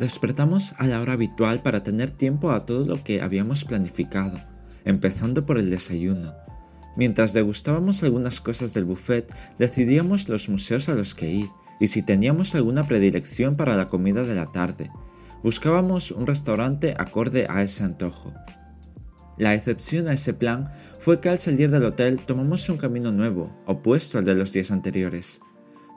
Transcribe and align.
Despertamos 0.00 0.74
a 0.78 0.86
la 0.86 0.98
hora 0.98 1.12
habitual 1.12 1.60
para 1.60 1.82
tener 1.82 2.10
tiempo 2.10 2.52
a 2.52 2.64
todo 2.64 2.86
lo 2.86 3.04
que 3.04 3.20
habíamos 3.20 3.66
planificado, 3.66 4.40
empezando 4.86 5.44
por 5.44 5.58
el 5.58 5.68
desayuno. 5.68 6.32
Mientras 6.96 7.34
degustábamos 7.34 8.02
algunas 8.02 8.40
cosas 8.40 8.72
del 8.72 8.86
buffet, 8.86 9.30
decidíamos 9.58 10.30
los 10.30 10.48
museos 10.48 10.88
a 10.88 10.94
los 10.94 11.14
que 11.14 11.30
ir 11.30 11.50
y 11.80 11.88
si 11.88 12.00
teníamos 12.00 12.54
alguna 12.54 12.86
predilección 12.86 13.56
para 13.56 13.76
la 13.76 13.88
comida 13.88 14.22
de 14.22 14.34
la 14.34 14.50
tarde. 14.50 14.90
Buscábamos 15.42 16.12
un 16.12 16.26
restaurante 16.26 16.94
acorde 16.96 17.46
a 17.50 17.62
ese 17.62 17.84
antojo. 17.84 18.32
La 19.36 19.52
excepción 19.52 20.08
a 20.08 20.14
ese 20.14 20.32
plan 20.32 20.70
fue 20.98 21.20
que 21.20 21.28
al 21.28 21.38
salir 21.38 21.70
del 21.70 21.84
hotel 21.84 22.24
tomamos 22.24 22.66
un 22.70 22.78
camino 22.78 23.12
nuevo, 23.12 23.54
opuesto 23.66 24.16
al 24.16 24.24
de 24.24 24.34
los 24.34 24.54
días 24.54 24.70
anteriores. 24.70 25.42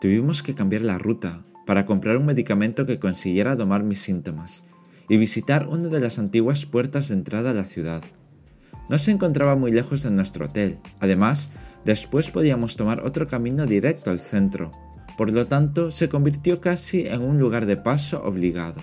Tuvimos 0.00 0.42
que 0.42 0.56
cambiar 0.56 0.82
la 0.82 0.98
ruta 0.98 1.44
para 1.66 1.84
comprar 1.84 2.16
un 2.16 2.26
medicamento 2.26 2.86
que 2.86 2.98
consiguiera 2.98 3.56
domar 3.56 3.84
mis 3.84 4.00
síntomas 4.00 4.64
y 5.08 5.16
visitar 5.16 5.68
una 5.68 5.88
de 5.88 6.00
las 6.00 6.18
antiguas 6.18 6.66
puertas 6.66 7.08
de 7.08 7.14
entrada 7.14 7.50
a 7.50 7.54
la 7.54 7.64
ciudad. 7.64 8.02
No 8.88 8.98
se 8.98 9.10
encontraba 9.10 9.56
muy 9.56 9.70
lejos 9.70 10.02
de 10.02 10.10
nuestro 10.10 10.46
hotel. 10.46 10.78
Además, 11.00 11.50
después 11.84 12.30
podíamos 12.30 12.76
tomar 12.76 13.00
otro 13.04 13.26
camino 13.26 13.66
directo 13.66 14.10
al 14.10 14.20
centro. 14.20 14.72
Por 15.16 15.30
lo 15.32 15.46
tanto, 15.46 15.90
se 15.90 16.08
convirtió 16.08 16.60
casi 16.60 17.06
en 17.06 17.20
un 17.22 17.38
lugar 17.38 17.66
de 17.66 17.76
paso 17.76 18.22
obligado. 18.24 18.82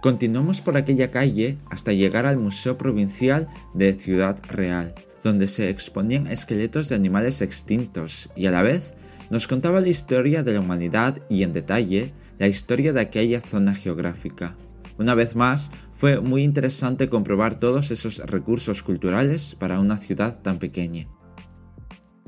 Continuamos 0.00 0.60
por 0.60 0.76
aquella 0.76 1.10
calle 1.10 1.58
hasta 1.70 1.92
llegar 1.92 2.26
al 2.26 2.36
Museo 2.36 2.76
Provincial 2.76 3.46
de 3.72 3.96
Ciudad 3.98 4.36
Real, 4.48 4.94
donde 5.22 5.46
se 5.46 5.70
exponían 5.70 6.26
esqueletos 6.26 6.88
de 6.88 6.96
animales 6.96 7.40
extintos 7.40 8.28
y 8.34 8.46
a 8.46 8.50
la 8.50 8.62
vez 8.62 8.94
nos 9.32 9.48
contaba 9.48 9.80
la 9.80 9.88
historia 9.88 10.42
de 10.42 10.52
la 10.52 10.60
humanidad 10.60 11.22
y 11.30 11.42
en 11.42 11.54
detalle 11.54 12.12
la 12.38 12.48
historia 12.48 12.92
de 12.92 13.00
aquella 13.00 13.40
zona 13.40 13.74
geográfica. 13.74 14.58
Una 14.98 15.14
vez 15.14 15.36
más, 15.36 15.70
fue 15.94 16.20
muy 16.20 16.44
interesante 16.44 17.08
comprobar 17.08 17.58
todos 17.58 17.90
esos 17.90 18.18
recursos 18.18 18.82
culturales 18.82 19.56
para 19.58 19.80
una 19.80 19.96
ciudad 19.96 20.42
tan 20.42 20.58
pequeña. 20.58 21.08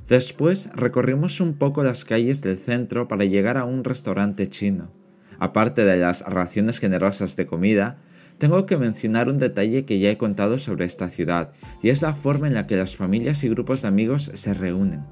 Después 0.08 0.70
recorrimos 0.74 1.42
un 1.42 1.58
poco 1.58 1.84
las 1.84 2.06
calles 2.06 2.40
del 2.40 2.56
centro 2.56 3.06
para 3.06 3.26
llegar 3.26 3.58
a 3.58 3.66
un 3.66 3.84
restaurante 3.84 4.46
chino. 4.46 4.90
Aparte 5.38 5.84
de 5.84 5.98
las 5.98 6.22
raciones 6.22 6.78
generosas 6.78 7.36
de 7.36 7.44
comida, 7.44 7.98
tengo 8.38 8.64
que 8.64 8.78
mencionar 8.78 9.28
un 9.28 9.36
detalle 9.36 9.84
que 9.84 9.98
ya 9.98 10.08
he 10.08 10.16
contado 10.16 10.56
sobre 10.56 10.86
esta 10.86 11.10
ciudad, 11.10 11.52
y 11.82 11.90
es 11.90 12.00
la 12.00 12.16
forma 12.16 12.46
en 12.48 12.54
la 12.54 12.66
que 12.66 12.78
las 12.78 12.96
familias 12.96 13.44
y 13.44 13.50
grupos 13.50 13.82
de 13.82 13.88
amigos 13.88 14.30
se 14.32 14.54
reúnen. 14.54 15.04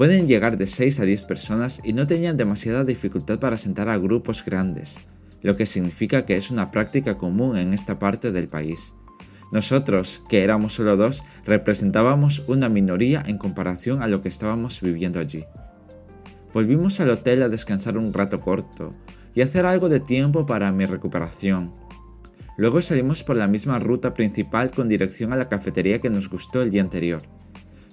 Pueden 0.00 0.26
llegar 0.26 0.56
de 0.56 0.66
6 0.66 1.00
a 1.00 1.04
10 1.04 1.26
personas 1.26 1.82
y 1.84 1.92
no 1.92 2.06
tenían 2.06 2.38
demasiada 2.38 2.84
dificultad 2.84 3.38
para 3.38 3.58
sentar 3.58 3.90
a 3.90 3.98
grupos 3.98 4.42
grandes 4.42 5.02
lo 5.42 5.56
que 5.56 5.66
significa 5.66 6.24
que 6.24 6.36
es 6.36 6.50
una 6.50 6.70
práctica 6.70 7.18
común 7.18 7.58
en 7.58 7.74
esta 7.74 7.98
parte 7.98 8.32
del 8.32 8.48
país. 8.48 8.94
Nosotros, 9.52 10.22
que 10.30 10.42
éramos 10.42 10.72
solo 10.72 10.96
dos, 10.96 11.22
representábamos 11.44 12.44
una 12.46 12.70
minoría 12.70 13.22
en 13.26 13.36
comparación 13.36 14.02
a 14.02 14.08
lo 14.08 14.22
que 14.22 14.30
estábamos 14.30 14.80
viviendo 14.80 15.20
allí. 15.20 15.44
Volvimos 16.54 16.98
al 17.00 17.10
hotel 17.10 17.42
a 17.42 17.50
descansar 17.50 17.98
un 17.98 18.14
rato 18.14 18.40
corto 18.40 18.94
y 19.34 19.42
hacer 19.42 19.66
algo 19.66 19.90
de 19.90 20.00
tiempo 20.00 20.46
para 20.46 20.72
mi 20.72 20.86
recuperación. 20.86 21.74
Luego 22.56 22.80
salimos 22.80 23.22
por 23.22 23.36
la 23.36 23.48
misma 23.48 23.78
ruta 23.78 24.14
principal 24.14 24.70
con 24.70 24.88
dirección 24.88 25.34
a 25.34 25.36
la 25.36 25.50
cafetería 25.50 26.00
que 26.00 26.08
nos 26.08 26.30
gustó 26.30 26.62
el 26.62 26.70
día 26.70 26.80
anterior. 26.80 27.20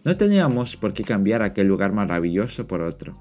No 0.07 0.15
teníamos 0.15 0.77
por 0.77 0.93
qué 0.93 1.03
cambiar 1.03 1.41
aquel 1.41 1.67
lugar 1.67 1.91
maravilloso 1.91 2.65
por 2.65 2.79
otro. 2.79 3.17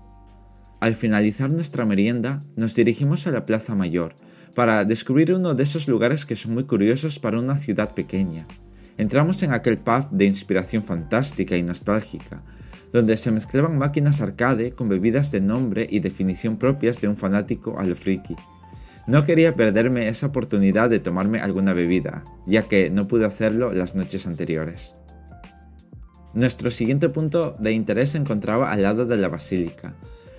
Al 0.80 0.94
finalizar 0.94 1.50
nuestra 1.50 1.84
merienda, 1.84 2.44
nos 2.54 2.76
dirigimos 2.76 3.26
a 3.26 3.32
la 3.32 3.44
Plaza 3.44 3.74
Mayor 3.74 4.14
para 4.54 4.84
descubrir 4.84 5.34
uno 5.34 5.56
de 5.56 5.64
esos 5.64 5.88
lugares 5.88 6.24
que 6.24 6.36
son 6.36 6.54
muy 6.54 6.62
curiosos 6.62 7.18
para 7.18 7.40
una 7.40 7.56
ciudad 7.56 7.92
pequeña. 7.92 8.46
Entramos 8.98 9.42
en 9.42 9.52
aquel 9.52 9.78
pub 9.78 10.08
de 10.12 10.26
inspiración 10.26 10.84
fantástica 10.84 11.56
y 11.56 11.64
nostálgica, 11.64 12.44
donde 12.92 13.16
se 13.16 13.32
mezclaban 13.32 13.76
máquinas 13.76 14.20
arcade 14.20 14.70
con 14.70 14.88
bebidas 14.88 15.32
de 15.32 15.40
nombre 15.40 15.88
y 15.90 15.98
definición 15.98 16.56
propias 16.56 17.00
de 17.00 17.08
un 17.08 17.16
fanático 17.16 17.80
a 17.80 17.84
lo 17.84 17.96
friki. 17.96 18.36
No 19.08 19.24
quería 19.24 19.56
perderme 19.56 20.06
esa 20.06 20.28
oportunidad 20.28 20.88
de 20.88 21.00
tomarme 21.00 21.40
alguna 21.40 21.72
bebida, 21.72 22.24
ya 22.46 22.68
que 22.68 22.90
no 22.90 23.08
pude 23.08 23.26
hacerlo 23.26 23.72
las 23.72 23.96
noches 23.96 24.28
anteriores. 24.28 24.94
Nuestro 26.36 26.70
siguiente 26.70 27.08
punto 27.08 27.56
de 27.58 27.72
interés 27.72 28.10
se 28.10 28.18
encontraba 28.18 28.70
al 28.70 28.82
lado 28.82 29.06
de 29.06 29.16
la 29.16 29.28
basílica, 29.28 29.96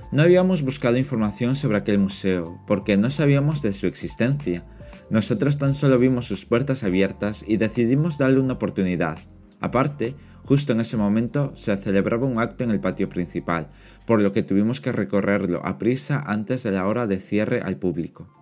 no 0.10 0.24
habíamos 0.24 0.62
buscado 0.62 0.98
información 0.98 1.54
sobre 1.56 1.78
aquel 1.78 2.00
museo, 2.00 2.62
porque 2.66 2.96
no 2.96 3.10
sabíamos 3.10 3.62
de 3.62 3.74
su 3.74 3.88
existencia. 3.88 4.64
Nosotros 5.10 5.58
tan 5.58 5.74
solo 5.74 6.00
vimos 6.00 6.26
sus 6.26 6.46
puertas 6.46 6.86
abiertas 6.86 7.44
y 7.46 7.58
decidimos 7.58 8.18
darle 8.18 8.40
una 8.40 8.54
oportunidad. 8.54 9.18
Aparte, 9.60 10.16
justo 10.44 10.72
en 10.72 10.80
ese 10.80 10.96
momento 10.96 11.52
se 11.56 11.76
celebraba 11.76 12.26
un 12.26 12.40
acto 12.40 12.64
en 12.64 12.72
el 12.72 12.80
patio 12.80 13.10
principal, 13.10 13.70
por 14.06 14.22
lo 14.22 14.32
que 14.32 14.44
tuvimos 14.44 14.80
que 14.80 14.94
recorrerlo 14.94 15.66
a 15.66 15.78
prisa 15.78 16.24
antes 16.26 16.64
de 16.64 16.72
la 16.72 16.88
hora 16.88 17.06
de 17.06 17.20
cierre 17.20 17.60
al 17.60 17.76
público. 17.76 18.34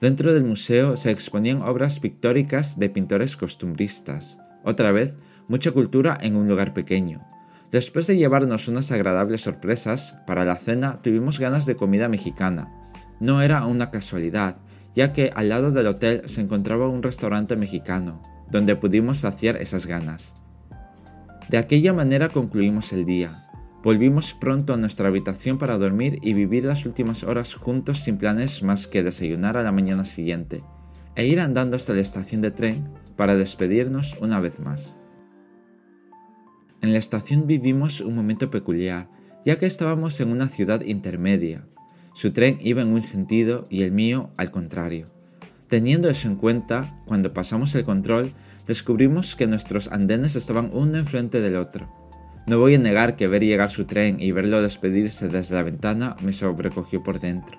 Dentro 0.00 0.34
del 0.34 0.42
museo 0.42 0.96
se 0.96 1.12
exponían 1.12 1.62
obras 1.62 2.00
pictóricas 2.00 2.80
de 2.80 2.90
pintores 2.90 3.36
costumbristas. 3.36 4.40
Otra 4.64 4.90
vez, 4.90 5.18
mucha 5.50 5.72
cultura 5.72 6.16
en 6.20 6.36
un 6.36 6.46
lugar 6.46 6.72
pequeño. 6.72 7.26
Después 7.72 8.06
de 8.06 8.16
llevarnos 8.16 8.68
unas 8.68 8.92
agradables 8.92 9.40
sorpresas, 9.40 10.16
para 10.24 10.44
la 10.44 10.54
cena 10.54 11.02
tuvimos 11.02 11.40
ganas 11.40 11.66
de 11.66 11.74
comida 11.74 12.08
mexicana. 12.08 12.72
No 13.18 13.42
era 13.42 13.66
una 13.66 13.90
casualidad, 13.90 14.58
ya 14.94 15.12
que 15.12 15.32
al 15.34 15.48
lado 15.48 15.72
del 15.72 15.88
hotel 15.88 16.22
se 16.26 16.40
encontraba 16.40 16.88
un 16.88 17.02
restaurante 17.02 17.56
mexicano, 17.56 18.22
donde 18.48 18.76
pudimos 18.76 19.18
saciar 19.18 19.56
esas 19.56 19.86
ganas. 19.86 20.36
De 21.48 21.58
aquella 21.58 21.92
manera 21.92 22.28
concluimos 22.28 22.92
el 22.92 23.04
día. 23.04 23.48
Volvimos 23.82 24.34
pronto 24.34 24.74
a 24.74 24.76
nuestra 24.76 25.08
habitación 25.08 25.58
para 25.58 25.78
dormir 25.78 26.20
y 26.22 26.32
vivir 26.32 26.64
las 26.64 26.86
últimas 26.86 27.24
horas 27.24 27.54
juntos 27.54 27.98
sin 27.98 28.18
planes 28.18 28.62
más 28.62 28.86
que 28.86 29.02
desayunar 29.02 29.56
a 29.56 29.64
la 29.64 29.72
mañana 29.72 30.04
siguiente 30.04 30.62
e 31.16 31.26
ir 31.26 31.40
andando 31.40 31.74
hasta 31.74 31.92
la 31.92 32.02
estación 32.02 32.40
de 32.40 32.52
tren 32.52 32.88
para 33.16 33.34
despedirnos 33.34 34.16
una 34.20 34.38
vez 34.38 34.60
más. 34.60 34.99
En 36.82 36.92
la 36.92 36.98
estación 36.98 37.46
vivimos 37.46 38.00
un 38.00 38.14
momento 38.14 38.50
peculiar, 38.50 39.08
ya 39.44 39.56
que 39.56 39.66
estábamos 39.66 40.18
en 40.20 40.30
una 40.30 40.48
ciudad 40.48 40.80
intermedia. 40.80 41.66
Su 42.14 42.32
tren 42.32 42.58
iba 42.60 42.82
en 42.82 42.92
un 42.92 43.02
sentido 43.02 43.66
y 43.68 43.82
el 43.82 43.92
mío 43.92 44.30
al 44.36 44.50
contrario. 44.50 45.08
Teniendo 45.68 46.08
eso 46.08 46.28
en 46.28 46.36
cuenta, 46.36 46.98
cuando 47.06 47.32
pasamos 47.32 47.74
el 47.74 47.84
control, 47.84 48.32
descubrimos 48.66 49.36
que 49.36 49.46
nuestros 49.46 49.88
andenes 49.88 50.36
estaban 50.36 50.70
uno 50.72 50.98
enfrente 50.98 51.40
del 51.40 51.56
otro. 51.56 51.88
No 52.46 52.58
voy 52.58 52.74
a 52.74 52.78
negar 52.78 53.14
que 53.14 53.28
ver 53.28 53.44
llegar 53.44 53.70
su 53.70 53.84
tren 53.84 54.16
y 54.18 54.32
verlo 54.32 54.62
despedirse 54.62 55.28
desde 55.28 55.54
la 55.54 55.62
ventana 55.62 56.16
me 56.22 56.32
sobrecogió 56.32 57.02
por 57.02 57.20
dentro. 57.20 57.58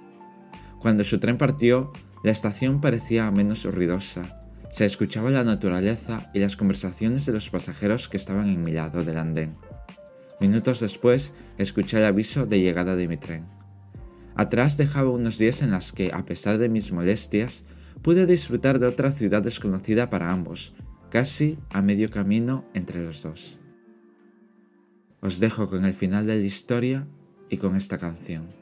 Cuando 0.79 1.03
su 1.03 1.19
tren 1.19 1.37
partió, 1.37 1.93
la 2.23 2.31
estación 2.31 2.81
parecía 2.81 3.29
menos 3.31 3.63
ruidosa, 3.65 4.40
se 4.71 4.85
escuchaba 4.85 5.29
la 5.29 5.43
naturaleza 5.43 6.31
y 6.33 6.39
las 6.39 6.55
conversaciones 6.55 7.25
de 7.25 7.33
los 7.33 7.49
pasajeros 7.49 8.07
que 8.07 8.17
estaban 8.17 8.47
en 8.47 8.63
mi 8.63 8.71
lado 8.71 9.03
del 9.03 9.17
andén. 9.17 9.55
Minutos 10.39 10.79
después, 10.79 11.35
escuché 11.57 11.97
el 11.97 12.05
aviso 12.05 12.45
de 12.45 12.61
llegada 12.61 12.95
de 12.95 13.07
mi 13.07 13.17
tren. 13.17 13.45
Atrás 14.35 14.77
dejaba 14.77 15.11
unos 15.11 15.37
días 15.37 15.61
en 15.61 15.71
los 15.71 15.91
que, 15.91 16.11
a 16.13 16.25
pesar 16.25 16.57
de 16.57 16.69
mis 16.69 16.93
molestias, 16.93 17.65
pude 18.01 18.25
disfrutar 18.25 18.79
de 18.79 18.87
otra 18.87 19.11
ciudad 19.11 19.43
desconocida 19.43 20.09
para 20.09 20.31
ambos, 20.31 20.73
casi 21.09 21.59
a 21.69 21.81
medio 21.81 22.09
camino 22.09 22.65
entre 22.73 23.03
los 23.03 23.21
dos. 23.21 23.59
Os 25.19 25.39
dejo 25.39 25.69
con 25.69 25.85
el 25.85 25.93
final 25.93 26.25
de 26.25 26.37
la 26.37 26.45
historia 26.45 27.07
y 27.49 27.57
con 27.57 27.75
esta 27.75 27.97
canción. 27.97 28.60